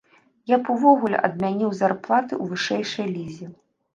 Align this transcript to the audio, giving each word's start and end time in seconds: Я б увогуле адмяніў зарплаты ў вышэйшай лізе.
Я 0.51 0.57
б 0.67 0.71
увогуле 0.75 1.19
адмяніў 1.27 1.75
зарплаты 1.81 2.33
ў 2.37 2.43
вышэйшай 2.53 3.07
лізе. 3.15 3.51